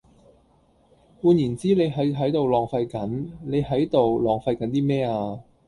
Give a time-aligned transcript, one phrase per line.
[1.21, 5.41] 換言之你係喺度浪費緊，你喺度浪費緊咩啊?